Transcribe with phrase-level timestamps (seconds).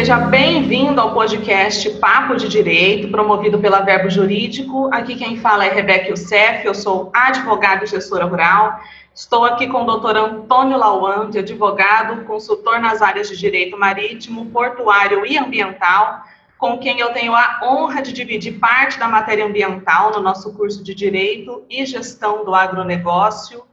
[0.00, 4.88] Seja bem-vindo ao podcast Papo de Direito, promovido pela Verbo Jurídico.
[4.90, 8.80] Aqui quem fala é Rebeca Youssef, eu sou advogada e gestora rural.
[9.14, 15.26] Estou aqui com o doutor Antônio Lawande, advogado, consultor nas áreas de direito marítimo, portuário
[15.26, 16.22] e ambiental,
[16.56, 20.82] com quem eu tenho a honra de dividir parte da matéria ambiental no nosso curso
[20.82, 23.64] de Direito e Gestão do Agronegócio.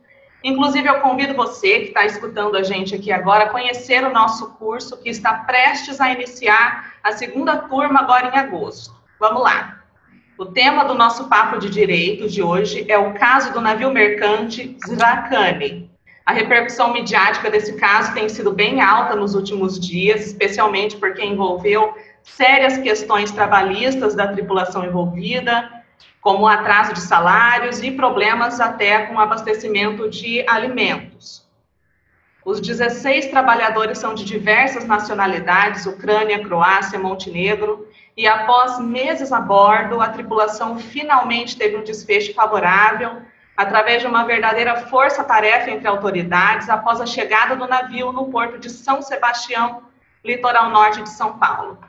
[0.48, 4.52] Inclusive, eu convido você que está escutando a gente aqui agora a conhecer o nosso
[4.52, 8.96] curso que está prestes a iniciar a segunda turma agora em agosto.
[9.20, 9.82] Vamos lá.
[10.38, 14.78] O tema do nosso papo de direito de hoje é o caso do navio mercante
[14.88, 15.92] Zrakani.
[16.26, 21.94] A repercussão midiática desse caso tem sido bem alta nos últimos dias, especialmente porque envolveu
[22.24, 25.77] sérias questões trabalhistas da tripulação envolvida,
[26.28, 31.48] como atraso de salários e problemas até com abastecimento de alimentos.
[32.44, 37.88] Os 16 trabalhadores são de diversas nacionalidades, Ucrânia, Croácia, Montenegro,
[38.18, 43.22] e após meses a bordo, a tripulação finalmente teve um desfecho favorável,
[43.56, 48.70] através de uma verdadeira força-tarefa entre autoridades, após a chegada do navio no porto de
[48.70, 49.84] São Sebastião,
[50.26, 51.80] litoral norte de São Paulo.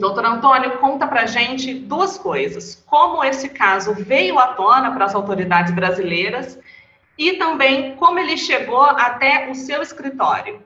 [0.00, 5.14] Doutor Antônio, conta para gente duas coisas: como esse caso veio à tona para as
[5.14, 6.58] autoridades brasileiras
[7.18, 10.62] e também como ele chegou até o seu escritório.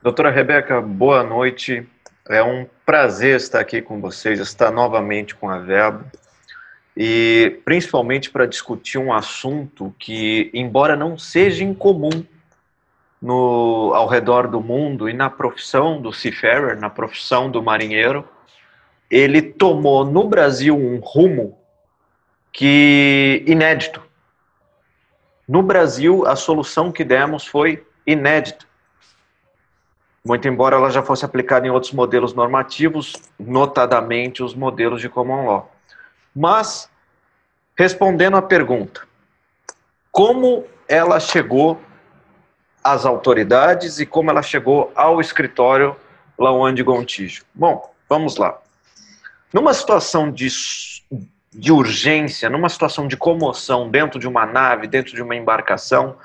[0.00, 1.84] Doutora Rebeca, boa noite.
[2.28, 6.04] É um prazer estar aqui com vocês, estar novamente com a Verbo
[6.96, 12.24] e principalmente para discutir um assunto que, embora não seja incomum
[13.20, 18.28] no, ao redor do mundo e na profissão do seafarer, na profissão do marinheiro,
[19.10, 21.58] ele tomou no Brasil um rumo
[22.52, 24.02] que inédito.
[25.46, 28.66] No Brasil, a solução que demos foi inédita.
[30.24, 35.46] Muito embora ela já fosse aplicada em outros modelos normativos, notadamente os modelos de common
[35.46, 35.72] law.
[36.34, 36.90] Mas,
[37.76, 39.02] respondendo à pergunta,
[40.10, 41.80] como ela chegou
[42.86, 45.96] às autoridades e como ela chegou ao escritório
[46.38, 47.44] Lawan de Gontijo.
[47.52, 48.58] Bom, vamos lá.
[49.52, 50.48] Numa situação de,
[51.52, 56.16] de urgência, numa situação de comoção dentro de uma nave, dentro de uma embarcação,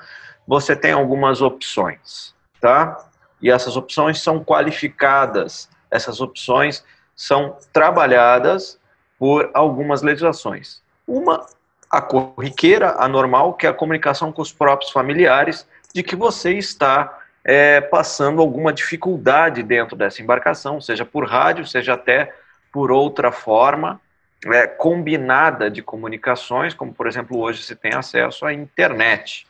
[0.46, 3.06] você tem algumas opções, tá?
[3.40, 6.84] E essas opções são qualificadas, essas opções
[7.16, 8.78] são trabalhadas
[9.18, 10.80] por algumas legislações.
[11.08, 11.44] Uma,
[11.90, 16.52] a corriqueira, a normal, que é a comunicação com os próprios familiares, de que você
[16.52, 22.34] está é, passando alguma dificuldade dentro dessa embarcação, seja por rádio, seja até
[22.72, 24.00] por outra forma
[24.46, 29.46] é, combinada de comunicações, como por exemplo hoje se tem acesso à internet.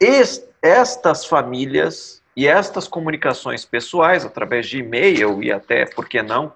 [0.00, 6.52] Est estas famílias e estas comunicações pessoais, através de e-mail e até, por que não,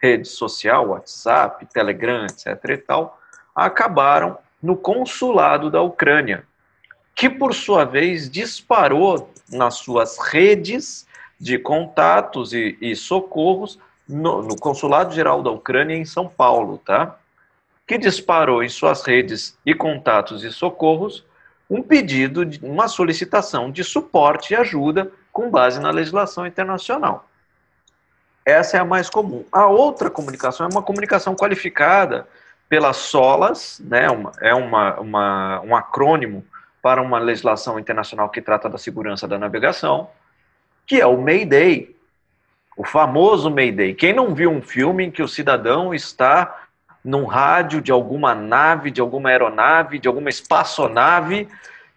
[0.00, 2.56] rede social, WhatsApp, Telegram, etc.
[2.70, 3.20] e tal,
[3.54, 6.44] acabaram no consulado da Ucrânia,
[7.18, 11.04] que por sua vez disparou nas suas redes
[11.38, 13.76] de contatos e, e socorros
[14.08, 17.16] no, no, Consulado Geral da Ucrânia em São Paulo, tá?
[17.84, 21.26] Que disparou em suas redes e contatos e socorros
[21.68, 27.28] um pedido, de, uma solicitação de suporte e ajuda com base na legislação internacional.
[28.44, 29.44] Essa é a mais comum.
[29.50, 32.28] A outra comunicação é uma comunicação qualificada
[32.68, 34.08] pelas SOLAS, né?
[34.08, 36.44] Uma, é uma, uma, um acrônimo
[36.88, 40.08] para uma legislação internacional que trata da segurança da navegação,
[40.86, 41.94] que é o Mayday,
[42.78, 43.92] o famoso Mayday.
[43.92, 46.62] Quem não viu um filme em que o cidadão está
[47.04, 51.46] num rádio de alguma nave, de alguma aeronave, de alguma espaçonave,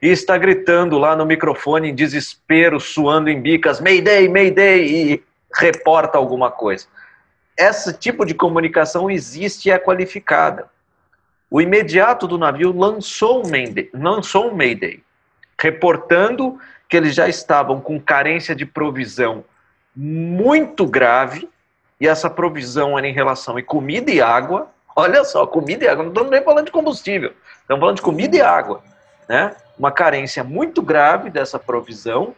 [0.02, 5.24] e está gritando lá no microfone em desespero, suando em bicas, Mayday, Mayday, e
[5.56, 6.86] reporta alguma coisa.
[7.58, 10.70] Esse tipo de comunicação existe e é qualificada
[11.52, 15.04] o imediato do navio lançou um Mayday, lançou um Mayday
[15.62, 16.58] reportando
[16.88, 19.44] que eles já estavam com carência de provisão
[19.94, 21.48] muito grave,
[22.00, 24.70] e essa provisão era em relação a comida e água.
[24.96, 28.38] Olha só, comida e água, não estamos nem falando de combustível, estamos falando de comida
[28.38, 28.82] e água.
[29.28, 29.54] Né?
[29.78, 32.34] Uma carência muito grave dessa provisão,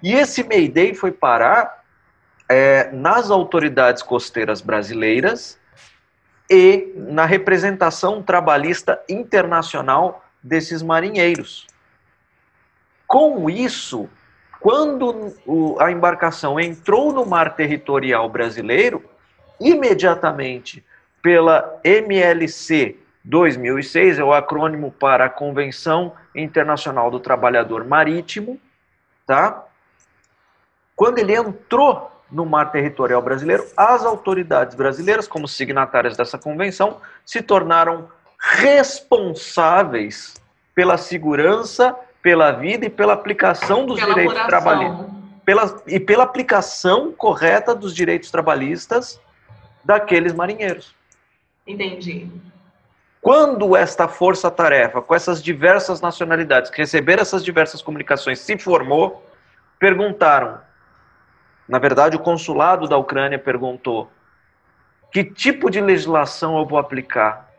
[0.00, 1.82] e esse Mayday foi parar
[2.48, 5.58] é, nas autoridades costeiras brasileiras,
[6.52, 11.66] e na representação trabalhista internacional desses marinheiros.
[13.06, 14.06] Com isso,
[14.60, 15.34] quando
[15.80, 19.02] a embarcação entrou no mar territorial brasileiro,
[19.58, 20.84] imediatamente
[21.22, 28.60] pela MLC 2006, é o acrônimo para a Convenção Internacional do Trabalhador Marítimo,
[29.26, 29.64] tá?
[30.94, 37.42] Quando ele entrou no mar territorial brasileiro, as autoridades brasileiras, como signatárias dessa convenção, se
[37.42, 38.08] tornaram
[38.38, 40.34] responsáveis
[40.74, 45.06] pela segurança, pela vida e pela aplicação dos pela direitos trabalhistas.
[45.44, 49.20] Pela, e pela aplicação correta dos direitos trabalhistas
[49.84, 50.94] daqueles marinheiros.
[51.66, 52.28] Entendi.
[53.20, 59.24] Quando esta força-tarefa, com essas diversas nacionalidades, que receberam essas diversas comunicações, se formou,
[59.78, 60.58] perguntaram
[61.72, 64.10] na verdade, o consulado da Ucrânia perguntou:
[65.10, 67.50] que tipo de legislação eu vou aplicar?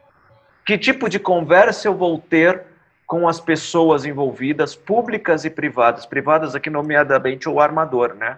[0.63, 2.63] Que tipo de conversa eu vou ter
[3.07, 6.05] com as pessoas envolvidas, públicas e privadas?
[6.05, 8.37] Privadas aqui, nomeadamente, o armador, né?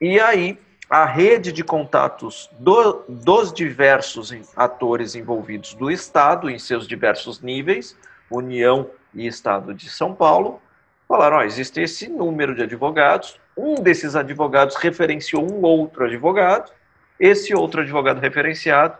[0.00, 0.58] E aí,
[0.90, 7.96] a rede de contatos do, dos diversos atores envolvidos do Estado, em seus diversos níveis,
[8.28, 10.60] União e Estado de São Paulo,
[11.08, 16.70] falaram: ó, existe esse número de advogados, um desses advogados referenciou um outro advogado,
[17.18, 18.96] esse outro advogado referenciado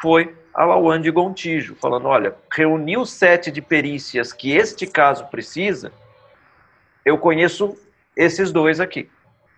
[0.00, 5.26] foi a Lauan de Gontijo, falando, olha, reunir o sete de perícias que este caso
[5.26, 5.92] precisa,
[7.04, 7.76] eu conheço
[8.16, 9.08] esses dois aqui,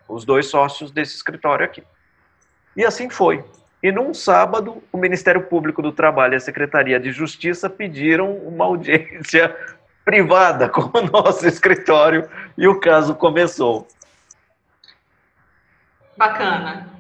[0.09, 1.83] os dois sócios desse escritório aqui.
[2.77, 3.44] E assim foi.
[3.83, 8.65] E num sábado, o Ministério Público do Trabalho e a Secretaria de Justiça pediram uma
[8.65, 9.55] audiência
[10.05, 13.87] privada com o nosso escritório e o caso começou.
[16.17, 16.91] Bacana.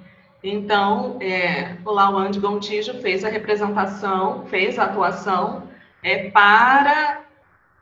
[0.42, 5.68] Então, é, o Lauan de Gontijo fez a representação, fez a atuação
[6.02, 7.20] é, para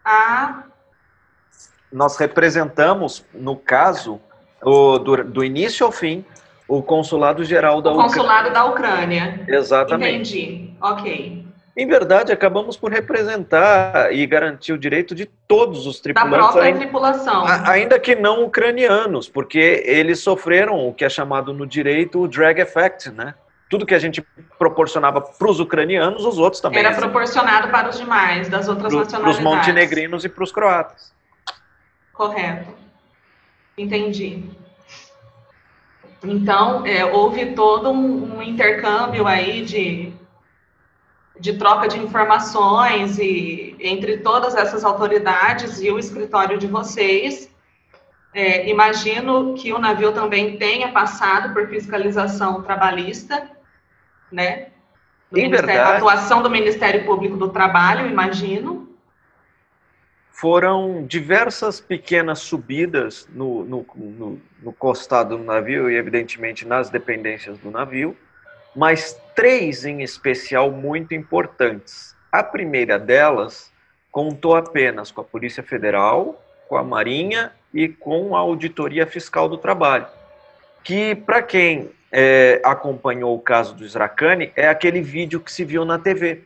[0.05, 0.65] a.
[1.91, 4.21] Nós representamos, no caso,
[4.63, 6.25] o, do, do início ao fim,
[6.69, 8.07] o Consulado Geral da Ucrânia.
[8.07, 9.45] O Consulado da Ucrânia.
[9.49, 10.39] Exatamente.
[10.39, 10.75] Entendi.
[10.81, 11.40] Ok.
[11.81, 16.39] Em verdade, acabamos por representar e garantir o direito de todos os tripulantes.
[16.39, 17.47] Da própria ainda, tripulação.
[17.67, 22.61] Ainda que não ucranianos, porque eles sofreram o que é chamado no direito o drag
[22.61, 23.35] effect, né?
[23.71, 24.23] Tudo que a gente
[24.59, 26.81] proporcionava para os ucranianos, os outros também.
[26.81, 29.39] Era proporcionado para os demais, das outras pro, nacionalidades.
[29.39, 31.15] Para os montenegrinos e para os croatas.
[32.13, 32.75] Correto.
[33.79, 34.45] Entendi.
[36.23, 40.20] Então, é, houve todo um, um intercâmbio aí de
[41.41, 47.51] de troca de informações e entre todas essas autoridades e o escritório de vocês.
[48.33, 53.51] É, imagino que o navio também tenha passado por fiscalização trabalhista,
[54.31, 54.69] né?
[55.33, 58.89] Verdade, atuação do Ministério Público do Trabalho, imagino.
[60.31, 67.59] Foram diversas pequenas subidas no, no, no, no costado do navio e, evidentemente, nas dependências
[67.59, 68.17] do navio
[68.75, 72.15] mas três em especial muito importantes.
[72.31, 73.71] A primeira delas
[74.11, 79.59] contou apenas com a Polícia Federal, com a Marinha e com a Auditoria Fiscal do
[79.59, 80.07] Trabalho,
[80.83, 85.85] que, para quem é, acompanhou o caso do Sracani, é aquele vídeo que se viu
[85.85, 86.43] na TV.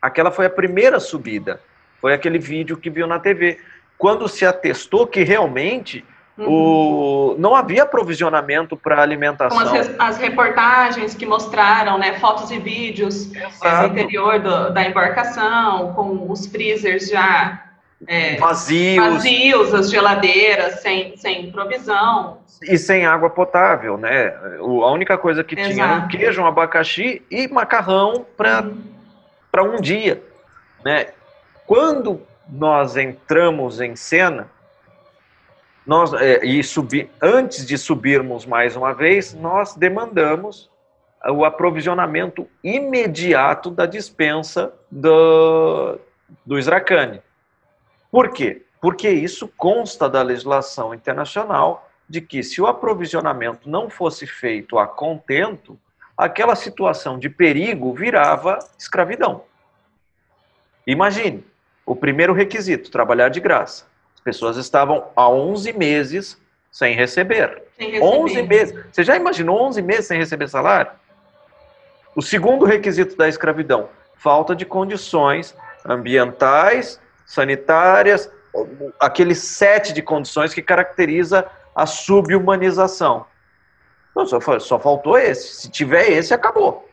[0.00, 1.60] Aquela foi a primeira subida,
[2.00, 3.58] foi aquele vídeo que viu na TV.
[3.98, 6.04] Quando se atestou que realmente
[6.38, 6.46] Uhum.
[6.48, 9.56] O, não havia aprovisionamento para alimentação.
[9.56, 15.94] Com as, as, reportagens que mostraram né, fotos e vídeos no interior do, da embarcação,
[15.94, 17.62] com os freezers já
[18.06, 19.04] é, vazios.
[19.04, 22.38] vazios, as geladeiras sem, sem provisão.
[22.62, 24.34] E sem água potável, né?
[24.58, 25.74] a única coisa que Exato.
[25.74, 28.62] tinha era um queijo, um abacaxi e macarrão para
[29.62, 29.76] uhum.
[29.76, 30.22] um dia.
[30.84, 31.08] Né?
[31.66, 34.48] Quando nós entramos em cena,
[35.86, 40.68] nós, é, e subir, antes de subirmos mais uma vez, nós demandamos
[41.28, 45.98] o aprovisionamento imediato da dispensa do,
[46.44, 47.22] do Sracane.
[48.10, 48.64] Por quê?
[48.80, 54.86] Porque isso consta da legislação internacional de que se o aprovisionamento não fosse feito a
[54.86, 55.78] contento,
[56.16, 59.44] aquela situação de perigo virava escravidão.
[60.86, 61.44] Imagine,
[61.84, 63.86] o primeiro requisito, trabalhar de graça
[64.26, 66.36] pessoas estavam há 11 meses
[66.72, 67.62] sem receber.
[67.78, 68.04] Sem receber.
[68.04, 68.84] 11 meses.
[68.90, 70.90] Você já imaginou 11 meses sem receber salário?
[72.16, 75.56] O segundo requisito da escravidão, falta de condições
[75.86, 78.28] ambientais, sanitárias,
[78.98, 83.26] aquele sete de condições que caracteriza a subhumanização.
[84.14, 85.54] Não, só, só faltou esse.
[85.54, 86.88] Se tiver esse, acabou.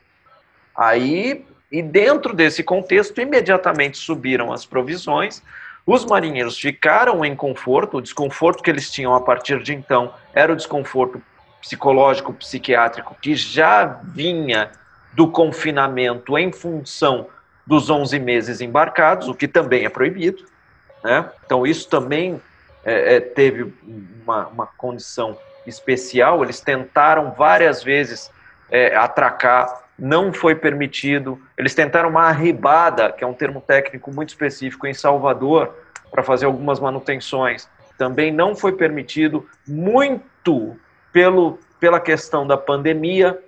[0.76, 5.42] Aí, e dentro desse contexto, imediatamente subiram as provisões,
[5.86, 10.54] os marinheiros ficaram em conforto, o desconforto que eles tinham a partir de então era
[10.54, 11.22] o desconforto
[11.62, 14.72] psicológico, psiquiátrico, que já vinha
[15.14, 17.28] do confinamento em função
[17.66, 20.44] dos 11 meses embarcados, o que também é proibido.
[21.04, 21.30] Né?
[21.46, 22.42] Então, isso também
[22.84, 23.74] é, é, teve
[24.24, 28.30] uma, uma condição especial, eles tentaram várias vezes
[28.70, 31.40] é, atracar, não foi permitido.
[31.58, 35.74] Eles tentaram uma arribada, que é um termo técnico muito específico, em Salvador,
[36.12, 37.68] para fazer algumas manutenções.
[37.98, 40.78] Também não foi permitido, muito
[41.12, 43.40] pelo, pela questão da pandemia.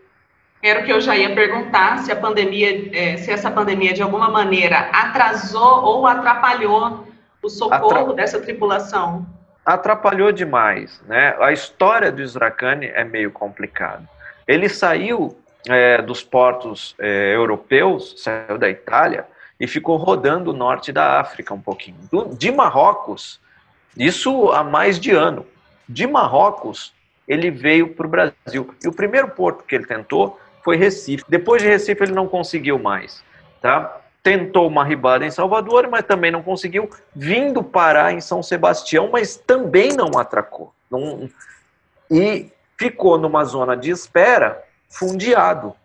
[0.61, 4.01] Era o que eu já ia perguntar, se a pandemia, é, se essa pandemia de
[4.01, 7.07] alguma maneira atrasou ou atrapalhou
[7.41, 8.13] o socorro Atra...
[8.13, 9.25] dessa tripulação.
[9.65, 11.35] Atrapalhou demais, né?
[11.39, 14.07] A história do Sracani é meio complicada.
[14.47, 15.35] Ele saiu
[15.67, 19.25] é, dos portos é, europeus, saiu da Itália
[19.59, 21.97] e ficou rodando o norte da África um pouquinho.
[22.11, 23.39] Do, de Marrocos,
[23.97, 25.45] isso há mais de ano.
[25.87, 26.93] De Marrocos,
[27.27, 28.75] ele veio para o Brasil.
[28.83, 31.23] E o primeiro porto que ele tentou foi Recife.
[31.27, 33.23] Depois de Recife, ele não conseguiu mais.
[33.61, 34.01] Tá?
[34.21, 36.89] Tentou uma ribada em Salvador, mas também não conseguiu.
[37.15, 40.73] Vindo parar em São Sebastião, mas também não atracou.
[40.89, 41.29] Não...
[42.09, 45.75] E ficou numa zona de espera fundiado.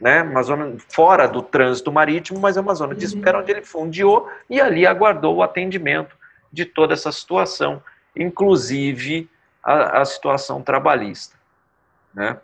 [0.00, 0.22] Né?
[0.22, 3.12] Uma zona fora do trânsito marítimo, mas é uma zona de uhum.
[3.12, 6.16] espera onde ele fundiou e ali aguardou o atendimento
[6.52, 7.82] de toda essa situação,
[8.14, 9.28] inclusive
[9.62, 11.36] a, a situação trabalhista.
[12.14, 12.38] Né?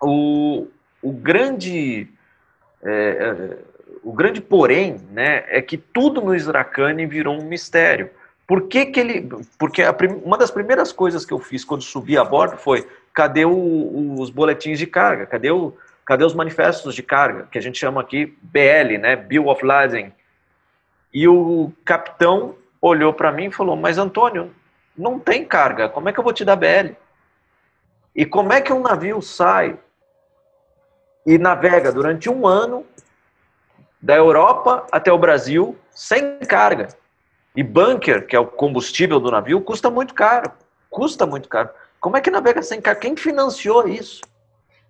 [0.00, 0.68] O,
[1.02, 2.08] o grande
[2.82, 3.58] é, é,
[4.02, 8.10] o grande porém né, é que tudo no Sracani virou um mistério.
[8.48, 9.28] Por que, que ele.
[9.58, 13.44] Porque prim, uma das primeiras coisas que eu fiz quando subi a bordo foi: cadê
[13.44, 15.26] o, os boletins de carga?
[15.26, 17.46] Cadê, o, cadê os manifestos de carga?
[17.52, 19.16] Que a gente chama aqui BL, né?
[19.16, 20.10] Bill of Lading.
[21.12, 24.50] E o capitão olhou para mim e falou: Mas Antônio,
[24.96, 26.96] não tem carga, como é que eu vou te dar BL?
[28.16, 29.78] E como é que um navio sai
[31.26, 32.86] e navega durante um ano
[34.00, 36.88] da Europa até o Brasil sem carga?
[37.58, 40.52] E bunker, que é o combustível do navio, custa muito caro.
[40.88, 41.68] Custa muito caro.
[41.98, 43.00] Como é que navega sem carga?
[43.00, 44.22] Quem financiou isso?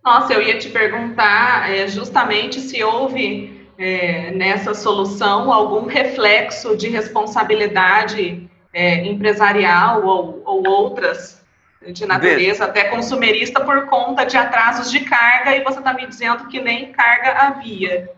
[0.04, 6.90] Nossa, eu ia te perguntar é, justamente se houve é, nessa solução algum reflexo de
[6.90, 11.42] responsabilidade é, empresarial ou, ou, outras
[11.87, 16.46] de natureza, até consumerista, por conta de atrasos de carga, e você está me dizendo
[16.48, 18.10] que nem carga havia.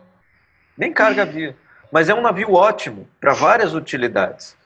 [0.77, 1.57] Nem carga havia.
[1.91, 4.57] Mas é um navio ótimo para várias utilidades.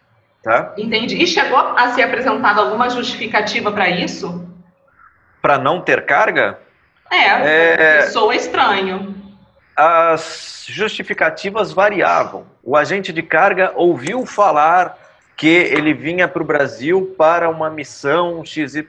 [0.42, 0.74] Tá?
[0.76, 1.22] Entendi.
[1.22, 4.46] E chegou a ser apresentada alguma justificativa para isso?
[5.40, 6.58] Para não ter carga?
[7.10, 8.02] É, é...
[8.08, 9.14] soa estranho
[9.76, 12.46] as justificativas variavam.
[12.62, 14.96] O agente de carga ouviu falar
[15.36, 18.84] que ele vinha para o Brasil para uma missão XYZ.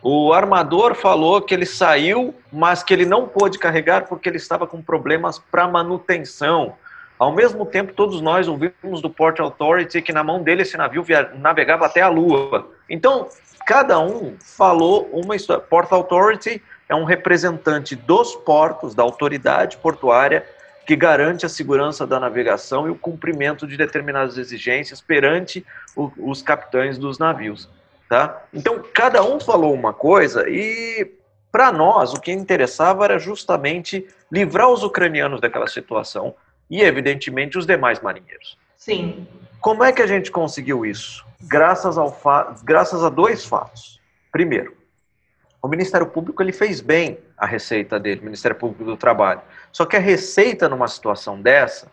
[0.00, 4.66] O armador falou que ele saiu, mas que ele não pôde carregar porque ele estava
[4.66, 6.74] com problemas para manutenção.
[7.18, 11.04] Ao mesmo tempo, todos nós ouvimos do Port Authority que na mão dele esse navio
[11.38, 12.70] navegava até a Lua.
[12.88, 13.28] Então,
[13.66, 15.62] cada um falou uma história.
[15.62, 20.46] Port Authority é um representante dos portos, da autoridade portuária,
[20.86, 26.40] que garante a segurança da navegação e o cumprimento de determinadas exigências perante o, os
[26.40, 27.68] capitães dos navios.
[28.08, 28.42] Tá?
[28.54, 31.12] Então, cada um falou uma coisa e,
[31.52, 36.34] para nós, o que interessava era justamente livrar os ucranianos daquela situação
[36.70, 38.58] e, evidentemente, os demais marinheiros.
[38.76, 39.26] Sim.
[39.60, 41.26] Como é que a gente conseguiu isso?
[41.42, 42.16] Graças, ao
[42.64, 44.00] Graças a dois fatos.
[44.30, 44.76] Primeiro,
[45.60, 49.40] o Ministério Público ele fez bem a receita dele, o Ministério Público do Trabalho.
[49.72, 51.90] Só que a receita numa situação dessa,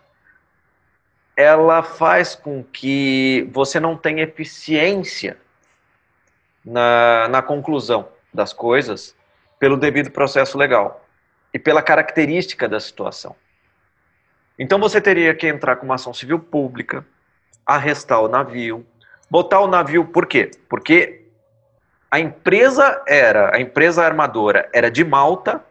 [1.36, 5.36] ela faz com que você não tenha eficiência
[6.64, 9.14] na, na conclusão das coisas
[9.58, 11.04] pelo devido processo legal
[11.52, 13.34] e pela característica da situação.
[14.58, 17.04] Então você teria que entrar com uma ação civil pública,
[17.64, 18.86] arrestar o navio,
[19.30, 20.50] botar o navio, por quê?
[20.68, 21.26] Porque
[22.10, 25.62] a empresa era, a empresa armadora era de Malta,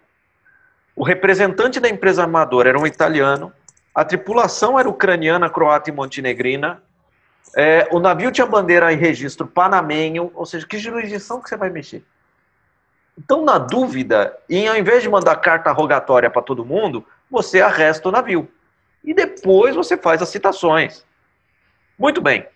[0.96, 3.52] o representante da empresa armadora era um italiano,
[3.94, 6.82] a tripulação era ucraniana, croata e montenegrina,
[7.56, 11.70] é, o navio tinha bandeira e registro panamenho, ou seja, que jurisdição que você vai
[11.70, 12.04] mexer?
[13.18, 18.10] Então, na dúvida, e ao invés de mandar carta rogatória para todo mundo, você arresta
[18.10, 18.50] o navio.
[19.06, 21.06] E depois você faz as citações.
[21.98, 22.48] Muito bem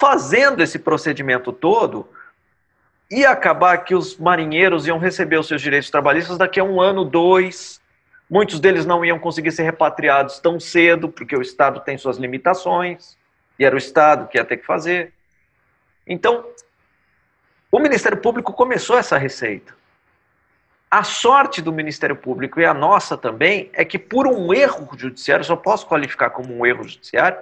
[0.00, 2.08] fazendo esse procedimento todo,
[3.10, 7.04] ia acabar que os marinheiros iam receber os seus direitos trabalhistas daqui a um ano,
[7.04, 7.78] dois.
[8.28, 13.18] Muitos deles não iam conseguir ser repatriados tão cedo, porque o Estado tem suas limitações,
[13.58, 15.12] e era o Estado que ia ter que fazer.
[16.06, 16.46] Então,
[17.70, 19.74] o Ministério Público começou essa receita.
[20.90, 25.44] A sorte do Ministério Público e a nossa também é que, por um erro judiciário,
[25.44, 27.38] só posso qualificar como um erro judiciário,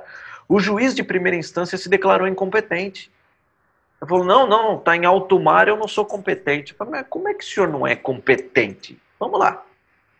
[0.47, 3.11] o juiz de primeira instância se declarou incompetente.
[4.00, 6.73] Ele falou, não, não, está em alto mar, eu não sou competente.
[6.73, 9.00] Eu falei, mas como é que o senhor não é competente?
[9.19, 9.64] Vamos lá.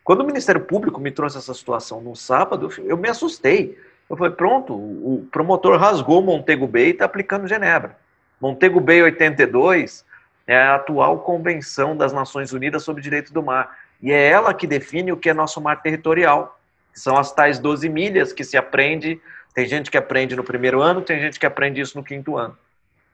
[0.03, 3.79] Quando o Ministério Público me trouxe essa situação no sábado, eu me assustei.
[4.09, 7.95] Eu falei, pronto, o promotor rasgou Montego Bay e está aplicando Genebra.
[8.41, 10.03] Montego Bay 82
[10.49, 13.76] é a atual Convenção das Nações Unidas sobre Direito do Mar.
[14.00, 16.59] E é ela que define o que é nosso mar territorial.
[16.95, 19.21] São as tais 12 milhas que se aprende.
[19.55, 22.57] Tem gente que aprende no primeiro ano, tem gente que aprende isso no quinto ano.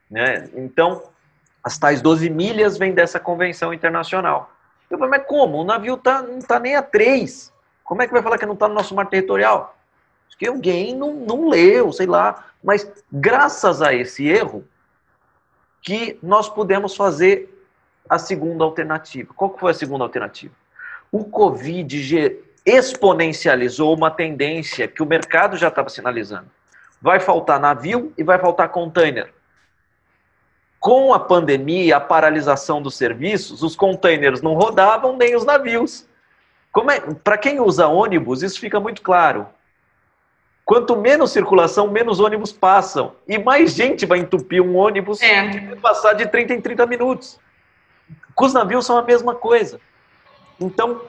[0.08, 0.48] Né?
[0.54, 1.02] Então,
[1.62, 4.52] as tais 12 milhas vêm dessa convenção internacional.
[4.88, 5.58] Eu falei, mas como?
[5.58, 7.52] O navio tá, não está nem a três.
[7.82, 9.76] Como é que vai falar que não está no nosso mar territorial?
[10.28, 12.44] Acho que alguém não, não leu, sei lá.
[12.62, 14.64] Mas graças a esse erro,
[15.84, 17.54] que nós pudemos fazer
[18.08, 19.32] a segunda alternativa.
[19.34, 20.54] Qual foi a segunda alternativa?
[21.12, 26.50] O Covid exponencializou uma tendência que o mercado já estava sinalizando.
[27.00, 29.32] Vai faltar navio e vai faltar container.
[30.80, 36.06] Com a pandemia, a paralisação dos serviços, os containers não rodavam nem os navios.
[36.90, 39.46] É, Para quem usa ônibus, isso fica muito claro.
[40.64, 43.14] Quanto menos circulação, menos ônibus passam.
[43.28, 45.74] E mais gente vai entupir um ônibus é.
[45.76, 47.38] passar de 30 em 30 minutos.
[48.34, 49.78] Com os navios são a mesma coisa.
[50.58, 51.02] Então,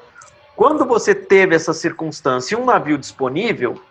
[0.55, 3.81] quando você teve essa circunstância e um navio disponível,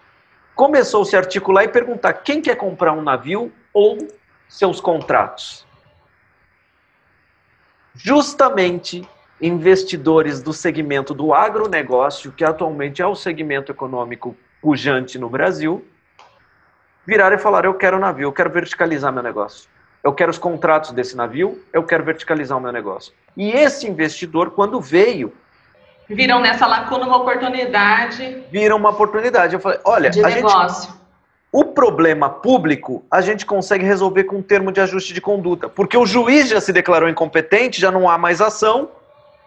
[0.55, 3.99] começou a se articular e perguntar quem quer comprar um navio ou
[4.49, 5.67] seus contratos.
[7.95, 9.09] Justamente
[9.41, 15.85] investidores do segmento do agronegócio, que atualmente é o segmento econômico pujante no Brasil,
[17.07, 19.69] viraram e falaram: Eu quero o navio, eu quero verticalizar meu negócio.
[20.03, 23.13] Eu quero os contratos desse navio, eu quero verticalizar o meu negócio.
[23.37, 25.35] E esse investidor, quando veio.
[26.09, 28.43] Viram nessa lacuna uma oportunidade.
[28.51, 29.53] Viram uma oportunidade.
[29.53, 30.91] Eu falei: Olha, de negócio.
[30.91, 31.05] Gente,
[31.53, 35.97] o problema público a gente consegue resolver com um termo de ajuste de conduta, porque
[35.97, 38.89] o juiz já se declarou incompetente, já não há mais ação,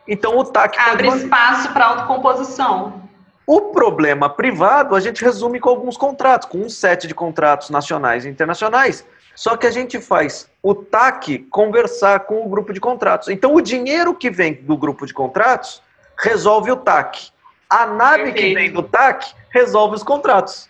[0.07, 3.06] então o TAC abre espaço para autocomposição.
[3.49, 8.25] O problema privado a gente resume com alguns contratos, com um set de contratos nacionais
[8.25, 9.05] e internacionais.
[9.33, 13.29] Só que a gente faz o TAC conversar com o grupo de contratos.
[13.29, 15.81] Então, o dinheiro que vem do grupo de contratos
[16.17, 17.29] resolve o TAC.
[17.69, 18.47] A nave Perfeito.
[18.47, 20.67] que vem do TAC resolve os contratos.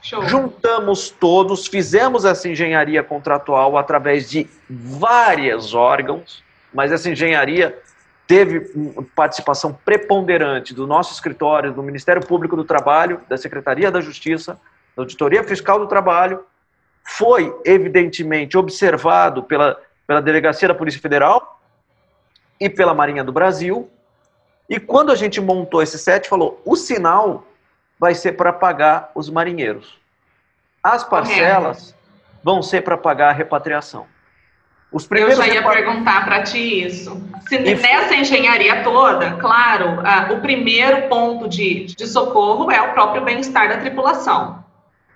[0.00, 0.22] Show.
[0.28, 7.76] Juntamos todos, fizemos essa engenharia contratual através de vários órgãos, mas essa engenharia
[8.30, 8.60] teve
[9.16, 14.52] participação preponderante do nosso escritório, do Ministério Público do Trabalho, da Secretaria da Justiça,
[14.94, 16.44] da Auditoria Fiscal do Trabalho,
[17.02, 21.60] foi evidentemente observado pela, pela Delegacia da Polícia Federal
[22.60, 23.90] e pela Marinha do Brasil.
[24.68, 27.44] E quando a gente montou esse set, falou: o sinal
[27.98, 29.98] vai ser para pagar os marinheiros.
[30.80, 31.96] As parcelas
[32.44, 34.06] vão ser para pagar a repatriação.
[34.92, 37.22] Os primeiros Eu já ia perguntar para ti isso.
[37.48, 39.98] Se nessa engenharia toda, claro,
[40.32, 44.64] o primeiro ponto de, de socorro é o próprio bem-estar da tripulação.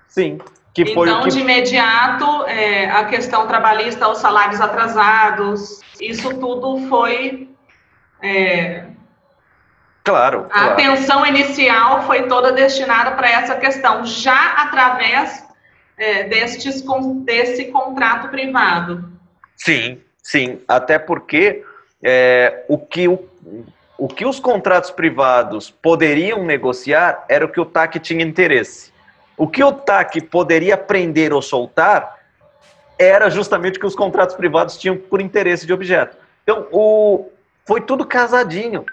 [0.08, 0.38] Sim.
[0.72, 1.30] Que foi então, que...
[1.30, 7.48] de imediato, é, a questão trabalhista, os salários atrasados, isso tudo foi.
[8.20, 8.86] É,
[10.02, 10.46] claro.
[10.46, 10.72] A claro.
[10.72, 15.46] atenção inicial foi toda destinada para essa questão, já através
[15.96, 16.84] é, destes,
[17.24, 19.13] desse contrato privado.
[19.56, 20.60] Sim, sim.
[20.66, 21.64] Até porque
[22.02, 23.24] é, o, que o,
[23.98, 28.92] o que os contratos privados poderiam negociar era o que o TAC tinha interesse.
[29.36, 32.18] O que o TAC poderia prender ou soltar
[32.98, 36.16] era justamente o que os contratos privados tinham por interesse de objeto.
[36.42, 37.28] Então, o,
[37.66, 38.84] foi tudo casadinho.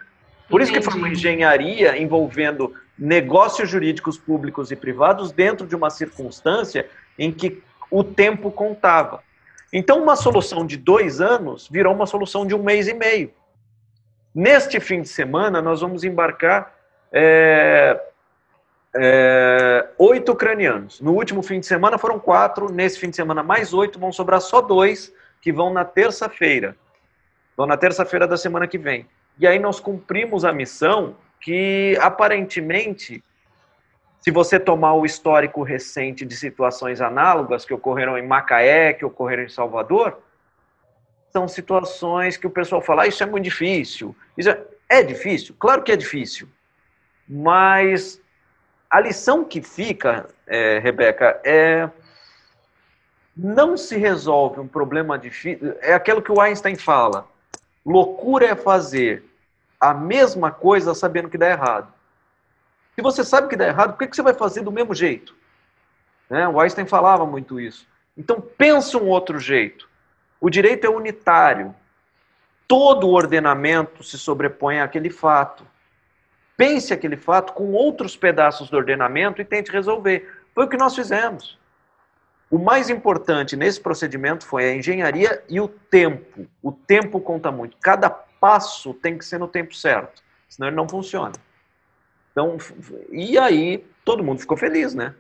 [0.49, 0.63] Por Entendi.
[0.63, 6.87] isso que foi uma engenharia envolvendo negócios jurídicos públicos e privados dentro de uma circunstância
[7.17, 9.23] em que o tempo contava.
[9.71, 13.31] Então, uma solução de dois anos virou uma solução de um mês e meio.
[14.33, 16.73] Neste fim de semana, nós vamos embarcar
[17.11, 17.99] é,
[18.95, 20.99] é, oito ucranianos.
[20.99, 24.41] No último fim de semana foram quatro, nesse fim de semana mais oito, vão sobrar
[24.41, 26.75] só dois, que vão na terça-feira.
[27.55, 29.07] Vão na terça-feira da semana que vem.
[29.39, 33.23] E aí nós cumprimos a missão que, aparentemente,
[34.21, 39.43] se você tomar o histórico recente de situações análogas que ocorreram em Macaé, que ocorreram
[39.43, 40.19] em Salvador,
[41.31, 44.15] são situações que o pessoal fala, ah, isso é muito difícil.
[44.37, 44.61] Isso é...
[44.87, 45.55] é difícil?
[45.57, 46.47] Claro que é difícil.
[47.27, 48.21] Mas
[48.89, 51.89] a lição que fica, é, Rebeca, é
[53.35, 55.75] não se resolve um problema difícil.
[55.81, 57.25] É aquilo que o Einstein fala.
[57.83, 59.23] Loucura é fazer
[59.79, 61.91] a mesma coisa sabendo que dá errado.
[62.95, 65.35] Se você sabe que dá errado, por que você vai fazer do mesmo jeito?
[66.29, 66.47] Né?
[66.47, 67.87] O Einstein falava muito isso.
[68.17, 69.89] Então, pensa um outro jeito.
[70.39, 71.73] O direito é unitário.
[72.67, 75.65] Todo o ordenamento se sobrepõe àquele fato.
[76.57, 80.29] Pense aquele fato com outros pedaços do ordenamento e tente resolver.
[80.53, 81.57] Foi o que nós fizemos.
[82.49, 86.45] O mais importante nesse procedimento foi a engenharia e o tempo.
[86.61, 87.77] O tempo conta muito.
[87.81, 91.33] Cada passo tem que ser no tempo certo, senão ele não funciona.
[92.31, 92.57] Então,
[93.11, 95.13] e aí todo mundo ficou feliz, né?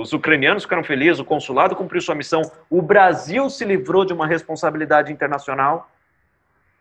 [0.00, 4.26] Os ucranianos ficaram felizes, o consulado cumpriu sua missão, o Brasil se livrou de uma
[4.26, 5.90] responsabilidade internacional,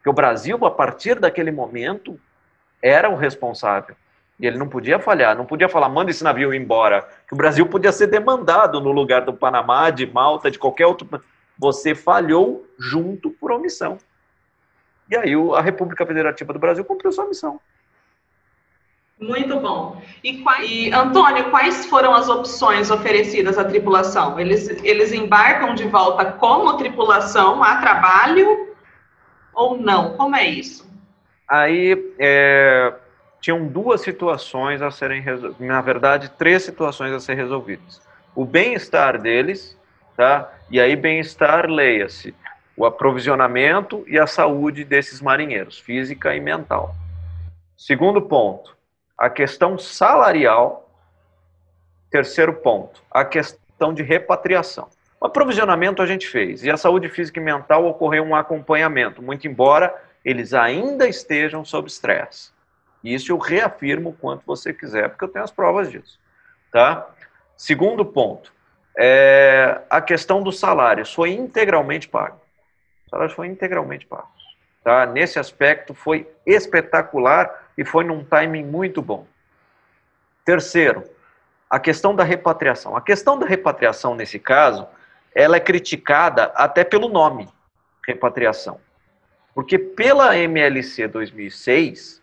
[0.04, 2.20] que o Brasil, a partir daquele momento,
[2.82, 3.96] era o responsável.
[4.40, 7.08] E ele não podia falhar, não podia falar, manda esse navio embora.
[7.28, 11.08] Que o Brasil podia ser demandado no lugar do Panamá, de Malta, de qualquer outro.
[11.58, 13.98] Você falhou junto por omissão.
[15.10, 17.60] E aí a República Federativa do Brasil cumpriu sua missão.
[19.20, 20.02] Muito bom.
[20.24, 24.38] E, e, Antônio, quais foram as opções oferecidas à tripulação?
[24.40, 28.76] Eles, eles embarcam de volta como tripulação a trabalho
[29.54, 30.18] ou não?
[30.18, 30.86] Como é isso?
[31.48, 32.94] Aí é,
[33.40, 38.02] tinham duas situações a serem resolvidas, na verdade, três situações a ser resolvidas.
[38.36, 39.78] O bem-estar deles,
[40.18, 40.52] tá?
[40.70, 42.36] E aí bem-estar, leia-se,
[42.76, 46.94] o aprovisionamento e a saúde desses marinheiros, física e mental.
[47.78, 48.75] Segundo ponto,
[49.18, 50.90] a questão salarial.
[52.10, 54.88] Terceiro ponto, a questão de repatriação.
[55.20, 59.48] O aprovisionamento a gente fez e a saúde física e mental ocorreu um acompanhamento, muito
[59.48, 62.52] embora eles ainda estejam sob estresse.
[63.04, 66.20] Isso eu reafirmo quanto você quiser, porque eu tenho as provas disso.
[66.72, 67.08] Tá?
[67.56, 68.52] Segundo ponto,
[68.98, 72.42] é, a questão dos salários foi integralmente pago.
[73.06, 74.30] Os salários foram integralmente pagos.
[74.84, 75.06] Tá?
[75.06, 79.28] Nesse aspecto foi espetacular e foi num timing muito bom.
[80.44, 81.04] Terceiro,
[81.70, 82.96] a questão da repatriação.
[82.96, 84.88] A questão da repatriação, nesse caso,
[85.34, 87.50] ela é criticada até pelo nome,
[88.08, 88.80] repatriação.
[89.54, 92.22] Porque pela MLC 2006,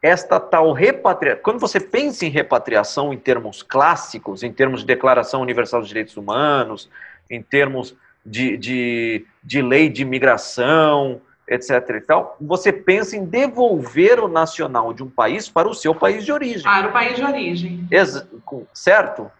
[0.00, 5.42] esta tal repatriação, quando você pensa em repatriação em termos clássicos, em termos de Declaração
[5.42, 6.88] Universal dos Direitos Humanos,
[7.28, 11.96] em termos de, de, de lei de imigração, etc.
[11.96, 16.24] e tal, você pensa em devolver o nacional de um país para o seu país
[16.24, 16.62] de origem.
[16.62, 17.88] Para o país de origem.
[17.90, 18.26] Ex
[18.74, 19.30] certo?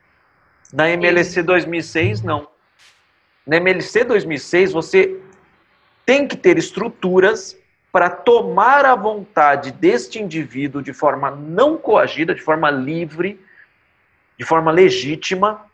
[0.72, 2.48] Na MLC 2006, não.
[3.46, 5.20] Na MLC 2006, você
[6.04, 7.56] tem que ter estruturas
[7.92, 13.40] para tomar a vontade deste indivíduo de forma não coagida, de forma livre,
[14.38, 15.66] de forma legítima,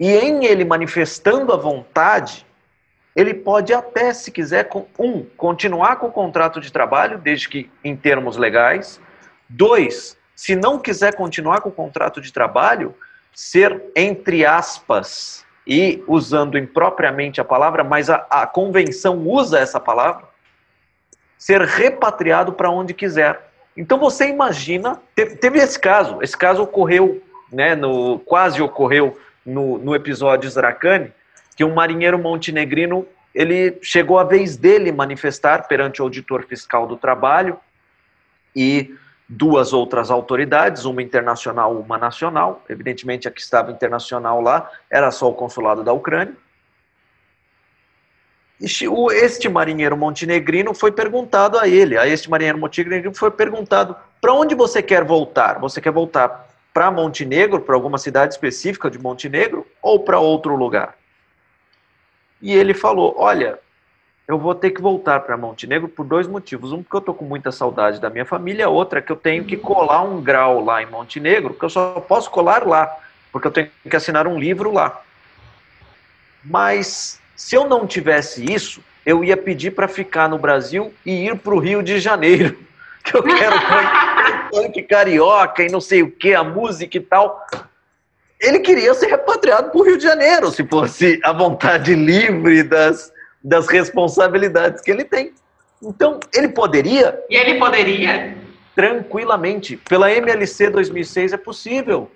[0.00, 2.46] e em ele manifestando a vontade,
[3.18, 7.96] ele pode até, se quiser, um, continuar com o contrato de trabalho, desde que em
[7.96, 9.00] termos legais.
[9.48, 12.94] Dois, se não quiser continuar com o contrato de trabalho,
[13.34, 20.22] ser, entre aspas, e usando impropriamente a palavra, mas a, a convenção usa essa palavra,
[21.36, 23.50] ser repatriado para onde quiser.
[23.76, 27.20] Então você imagina, teve, esse caso, esse caso ocorreu,
[27.52, 31.12] né, no, quase ocorreu no, no episódio Zracani,
[31.58, 36.96] que um marinheiro montenegrino, ele chegou a vez dele manifestar perante o auditor fiscal do
[36.96, 37.58] trabalho
[38.54, 38.94] e
[39.28, 42.62] duas outras autoridades, uma internacional, uma nacional.
[42.68, 46.36] Evidentemente, a que estava internacional lá era só o consulado da Ucrânia.
[48.60, 54.54] Este marinheiro montenegrino foi perguntado a ele, a este marinheiro montenegrino foi perguntado: para onde
[54.54, 55.58] você quer voltar?
[55.58, 60.97] Você quer voltar para Montenegro, para alguma cidade específica de Montenegro, ou para outro lugar?
[62.40, 63.58] E ele falou: Olha,
[64.28, 66.72] eu vou ter que voltar para Montenegro por dois motivos.
[66.72, 69.56] Um, porque eu estou com muita saudade da minha família, outra, que eu tenho que
[69.56, 72.94] colar um grau lá em Montenegro, que eu só posso colar lá,
[73.32, 75.00] porque eu tenho que assinar um livro lá.
[76.44, 81.36] Mas se eu não tivesse isso, eu ia pedir para ficar no Brasil e ir
[81.38, 82.58] para o Rio de Janeiro,
[83.02, 83.56] que eu quero
[84.52, 87.46] funk carioca e não sei o que, a música e tal
[88.40, 93.12] ele queria ser repatriado para o Rio de Janeiro, se fosse a vontade livre das,
[93.42, 95.32] das responsabilidades que ele tem.
[95.82, 97.18] Então, ele poderia.
[97.28, 98.36] E ele poderia?
[98.74, 99.76] Tranquilamente.
[99.76, 102.10] Pela MLC 2006 é possível.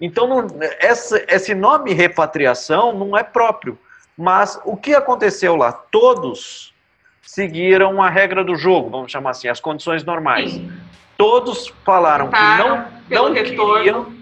[0.00, 0.46] Então, não,
[0.78, 3.78] essa, esse nome repatriação não é próprio.
[4.16, 5.72] Mas o que aconteceu lá?
[5.72, 6.74] Todos
[7.22, 10.52] seguiram a regra do jogo, vamos chamar assim, as condições normais.
[10.52, 10.72] Sim.
[11.18, 14.15] Todos falaram que não, não queriam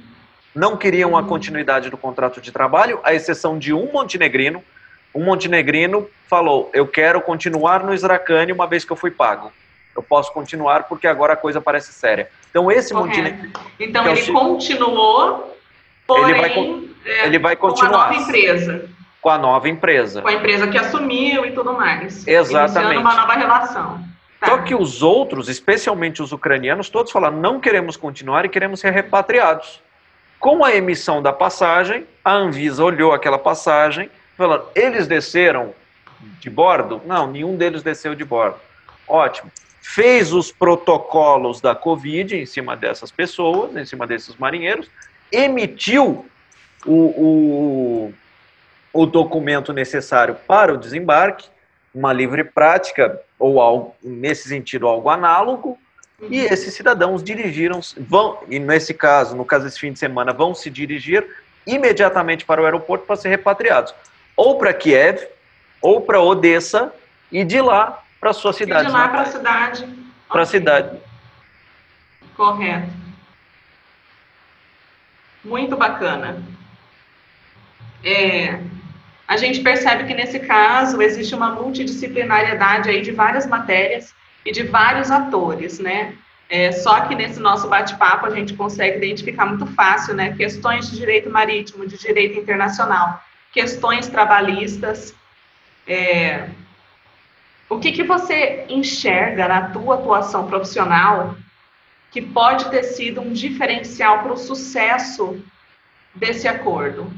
[0.54, 4.62] não queriam a continuidade do contrato de trabalho, à exceção de um montenegrino.
[5.14, 9.52] Um montenegrino falou: Eu quero continuar no Isracane uma vez que eu fui pago.
[9.96, 12.28] Eu posso continuar porque agora a coisa parece séria.
[12.50, 13.52] Então, esse montenegrino.
[13.78, 15.56] Então, ele é continuou,
[16.06, 17.90] porém, ele vai, é, ele vai continuar.
[17.90, 18.88] Uma nova empresa.
[19.20, 20.22] com a nova empresa.
[20.22, 22.26] Com a empresa que assumiu e tudo mais.
[22.26, 22.96] Exatamente.
[22.96, 24.04] Iniciando uma nova relação.
[24.40, 24.48] Tá.
[24.48, 28.90] Só que os outros, especialmente os ucranianos, todos falaram: não queremos continuar e queremos ser
[28.90, 29.80] repatriados.
[30.44, 35.72] Com a emissão da passagem, a Anvisa olhou aquela passagem, falando: eles desceram
[36.38, 37.00] de bordo?
[37.06, 38.56] Não, nenhum deles desceu de bordo.
[39.08, 39.50] Ótimo.
[39.80, 44.90] Fez os protocolos da Covid em cima dessas pessoas, em cima desses marinheiros,
[45.32, 46.26] emitiu
[46.84, 48.14] o, o
[48.92, 51.48] o documento necessário para o desembarque,
[51.94, 55.78] uma livre prática, ou algo, nesse sentido, algo análogo,
[56.30, 60.54] e esses cidadãos dirigiram, vão, e nesse caso, no caso desse fim de semana, vão
[60.54, 61.26] se dirigir
[61.66, 63.94] imediatamente para o aeroporto para ser repatriados,
[64.36, 65.26] ou para Kiev,
[65.80, 66.92] ou para Odessa,
[67.30, 68.84] e de lá para a sua cidade.
[68.84, 69.88] E de lá para a cidade.
[70.28, 70.98] Para a cidade.
[72.36, 72.92] Correto.
[75.44, 76.42] Muito bacana.
[78.02, 78.60] É,
[79.26, 84.62] a gente percebe que nesse caso existe uma multidisciplinariedade aí de várias matérias e de
[84.64, 86.14] vários atores, né?
[86.48, 90.34] É, só que nesse nosso bate-papo a gente consegue identificar muito fácil, né?
[90.36, 95.14] Questões de direito marítimo, de direito internacional, questões trabalhistas.
[95.86, 96.48] É,
[97.68, 101.36] o que, que você enxerga na tua atuação profissional
[102.10, 105.42] que pode ter sido um diferencial para o sucesso
[106.14, 107.10] desse acordo?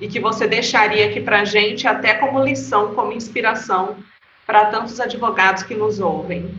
[0.00, 3.98] e que você deixaria aqui para a gente até como lição, como inspiração
[4.46, 6.50] para tantos advogados que nos ouvem?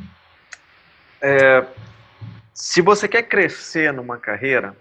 [1.21, 1.63] É,
[2.53, 4.75] se você quer crescer numa carreira,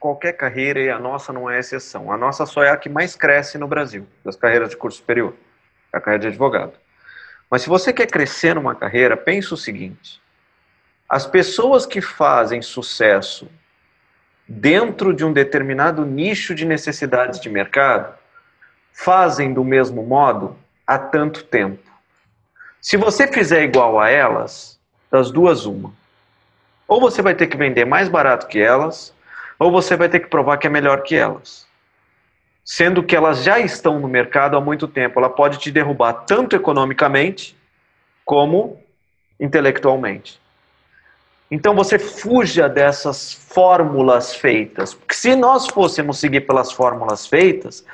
[0.00, 3.14] qualquer carreira, e a nossa não é exceção, a nossa só é a que mais
[3.14, 5.34] cresce no Brasil, das carreiras de curso superior,
[5.92, 6.72] a carreira de advogado.
[7.50, 10.20] Mas se você quer crescer numa carreira, pense o seguinte:
[11.08, 13.48] as pessoas que fazem sucesso
[14.48, 18.14] dentro de um determinado nicho de necessidades de mercado,
[18.92, 21.82] fazem do mesmo modo há tanto tempo.
[22.80, 24.73] Se você fizer igual a elas,
[25.14, 25.92] das duas, uma.
[26.88, 29.14] Ou você vai ter que vender mais barato que elas,
[29.60, 31.68] ou você vai ter que provar que é melhor que elas.
[32.64, 35.20] Sendo que elas já estão no mercado há muito tempo.
[35.20, 37.56] Ela pode te derrubar tanto economicamente
[38.24, 38.82] como
[39.38, 40.40] intelectualmente.
[41.48, 44.94] Então você fuja dessas fórmulas feitas.
[44.94, 47.84] Porque se nós fôssemos seguir pelas fórmulas feitas,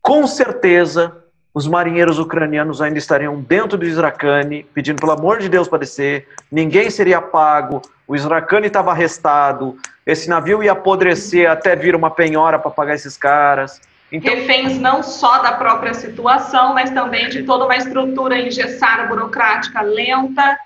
[0.00, 1.23] com certeza
[1.54, 6.28] os marinheiros ucranianos ainda estariam dentro do Isracani, pedindo pelo amor de Deus para descer,
[6.50, 12.58] ninguém seria pago, o Isracani estava arrestado, esse navio ia apodrecer até vir uma penhora
[12.58, 13.80] para pagar esses caras.
[14.10, 19.80] Então, Reféns não só da própria situação, mas também de toda uma estrutura engessada, burocrática,
[19.80, 20.58] lenta,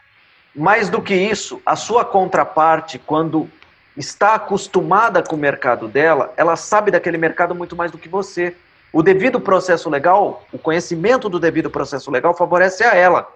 [0.55, 3.49] mais do que isso, a sua contraparte, quando
[3.97, 8.57] está acostumada com o mercado dela, ela sabe daquele mercado muito mais do que você.
[8.93, 13.31] O devido processo legal, o conhecimento do devido processo legal favorece a ela.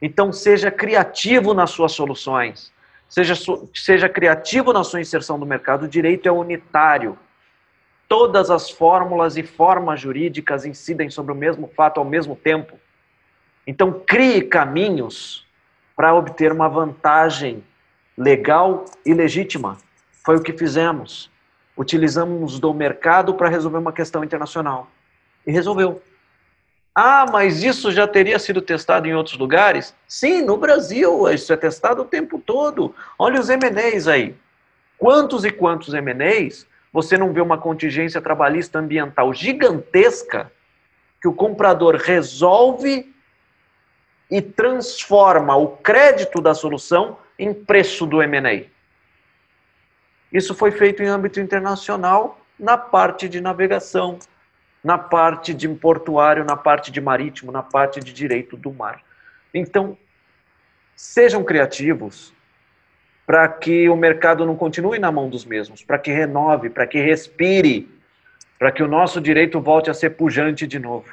[0.00, 2.72] Então, seja criativo nas suas soluções,
[3.08, 3.34] seja,
[3.74, 5.84] seja criativo na sua inserção no mercado.
[5.84, 7.18] O direito é unitário.
[8.08, 12.78] Todas as fórmulas e formas jurídicas incidem sobre o mesmo fato ao mesmo tempo.
[13.66, 15.44] Então, crie caminhos
[15.96, 17.62] para obter uma vantagem
[18.16, 19.76] legal e legítima.
[20.24, 21.30] Foi o que fizemos.
[21.78, 24.90] Utilizamos do mercado para resolver uma questão internacional.
[25.46, 26.02] E resolveu.
[26.92, 29.94] Ah, mas isso já teria sido testado em outros lugares?
[30.08, 32.92] Sim, no Brasil, isso é testado o tempo todo.
[33.16, 34.34] Olha os MNEs aí.
[34.98, 40.50] Quantos e quantos MNEs você não vê uma contingência trabalhista ambiental gigantesca
[41.22, 43.14] que o comprador resolve
[44.28, 48.64] e transforma o crédito da solução em preço do M&A.
[50.32, 54.18] Isso foi feito em âmbito internacional na parte de navegação,
[54.82, 59.02] na parte de portuário, na parte de marítimo, na parte de direito do mar.
[59.54, 59.96] Então,
[60.94, 62.32] sejam criativos
[63.26, 67.00] para que o mercado não continue na mão dos mesmos, para que renove, para que
[67.00, 67.88] respire,
[68.58, 71.12] para que o nosso direito volte a ser pujante de novo.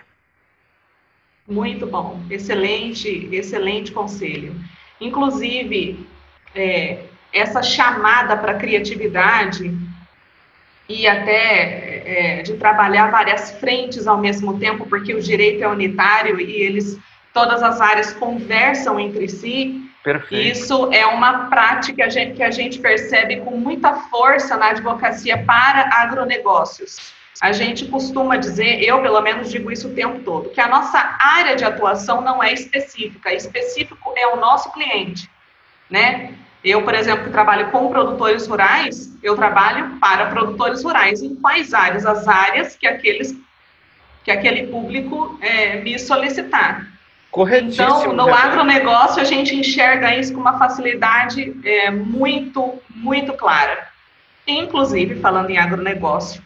[1.47, 4.55] Muito bom, excelente, excelente conselho.
[4.99, 6.07] Inclusive,
[6.55, 7.03] é,
[7.35, 9.77] essa chamada para criatividade
[10.87, 16.39] e até é, de trabalhar várias frentes ao mesmo tempo, porque o direito é unitário
[16.39, 16.97] e eles,
[17.33, 19.81] todas as áreas conversam entre si.
[20.01, 20.57] Perfeito.
[20.57, 24.67] Isso é uma prática que a gente, que a gente percebe com muita força na
[24.67, 27.13] advocacia para agronegócios.
[27.41, 31.17] A gente costuma dizer, eu pelo menos digo isso o tempo todo, que a nossa
[31.19, 35.29] área de atuação não é específica, específico é o nosso cliente,
[35.89, 36.33] né?
[36.65, 41.21] Eu, por exemplo, que trabalho com produtores rurais, eu trabalho para produtores rurais.
[41.21, 42.07] Em quais áreas?
[42.07, 43.35] As áreas que aqueles
[44.23, 46.87] que aquele público é, me solicitar.
[47.29, 47.85] Corretíssimo.
[47.85, 53.87] Então, no agronegócio, a gente enxerga isso com uma facilidade é, muito, muito clara.
[54.47, 56.41] Inclusive, falando em agronegócio,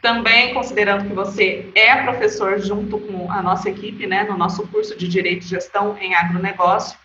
[0.00, 4.96] também considerando que você é professor junto com a nossa equipe, né, no nosso curso
[4.96, 6.96] de Direito e Gestão em Agronegócio,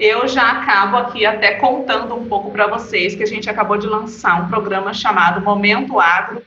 [0.00, 3.86] eu já acabo aqui até contando um pouco para vocês que a gente acabou de
[3.86, 6.42] lançar um programa chamado Momento Agro.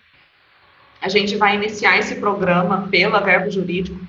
[1.00, 4.00] A gente vai iniciar esse programa pela Verbo Jurídico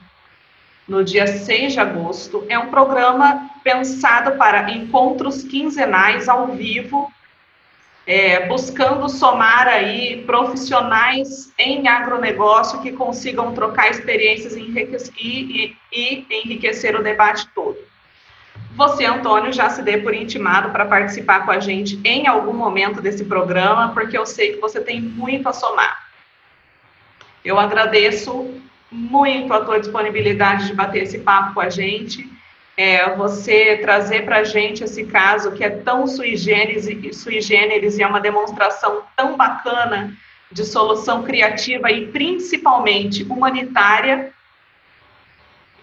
[0.89, 2.47] no dia 6 de agosto.
[2.49, 7.13] É um programa pensado para encontros quinzenais ao vivo,
[8.07, 14.63] é, buscando somar aí profissionais em agronegócio que consigam trocar experiências e,
[15.21, 17.84] e, e enriquecer o debate todo.
[18.77, 23.01] Você, Antônio, já se dê por intimado para participar com a gente em algum momento
[23.01, 26.09] desse programa, porque eu sei que você tem muito a somar.
[27.45, 28.53] Eu agradeço
[28.91, 32.29] muito a tua disponibilidade de bater esse papo com a gente,
[32.77, 37.99] é, você trazer para a gente esse caso que é tão sui generis, sui generis
[37.99, 40.13] e é uma demonstração tão bacana
[40.51, 44.33] de solução criativa e principalmente humanitária,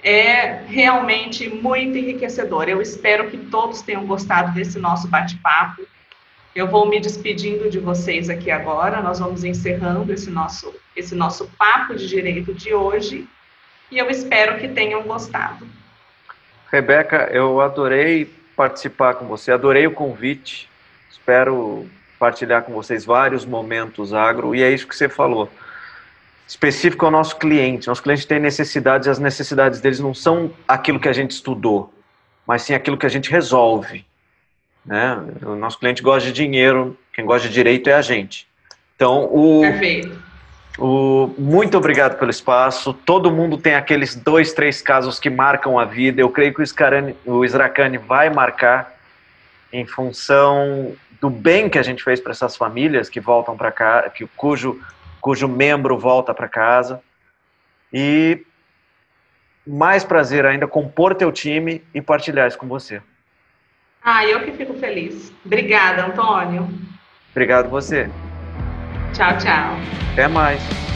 [0.03, 2.67] é realmente muito enriquecedor.
[2.67, 5.83] Eu espero que todos tenham gostado desse nosso bate-papo.
[6.55, 11.49] Eu vou me despedindo de vocês aqui agora, nós vamos encerrando esse nosso, esse nosso
[11.57, 13.25] papo de direito de hoje,
[13.89, 15.65] e eu espero que tenham gostado.
[16.69, 20.69] Rebeca, eu adorei participar com você, adorei o convite,
[21.09, 25.49] espero partilhar com vocês vários momentos agro, e é isso que você falou.
[26.51, 27.87] Específico ao nosso cliente.
[27.87, 31.93] Nosso cliente tem necessidades, e as necessidades deles não são aquilo que a gente estudou,
[32.45, 34.05] mas sim aquilo que a gente resolve.
[34.85, 35.17] Né?
[35.43, 38.45] O nosso cliente gosta de dinheiro, quem gosta de direito é a gente.
[38.97, 40.21] Então, o, Perfeito.
[40.77, 42.93] O, muito obrigado pelo espaço.
[42.93, 46.19] Todo mundo tem aqueles dois, três casos que marcam a vida.
[46.19, 48.93] Eu creio que o, Scarani, o Sracani vai marcar
[49.71, 54.09] em função do bem que a gente fez para essas famílias que voltam para cá,
[54.09, 54.81] que, cujo,
[55.21, 57.01] cujo membro volta para casa.
[57.93, 58.43] E
[59.65, 63.01] mais prazer ainda compor teu time e partilhar isso com você.
[64.03, 65.31] Ah, eu que fico feliz.
[65.45, 66.67] Obrigada, Antônio.
[67.31, 68.09] Obrigado você.
[69.13, 69.75] Tchau, tchau.
[70.13, 70.90] Até mais.